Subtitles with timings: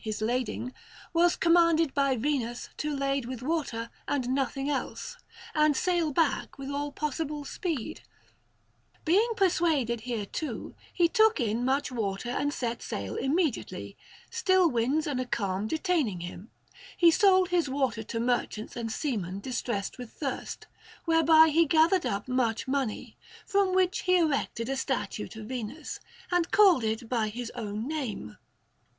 [0.03, 0.73] his lading,
[1.13, 5.15] was commanded by Venus to lade with water and nothing else,
[5.53, 8.01] and sail back with all possible speed]
[9.05, 13.95] Being persuaded hereto, he took in much water and set sail immediately;
[14.31, 16.49] still \vinds and a calm detaining him,
[16.97, 20.65] he sold his water to merchants and seamen distressed with thirst,
[21.05, 25.99] whereby he gathered up much money; from which he erected a statue to Venus,
[26.31, 28.37] and called it by his own name.